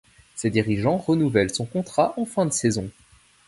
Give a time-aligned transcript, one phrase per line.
[0.33, 2.89] Ses dirigeants renouvellent son contrat en fin de saison.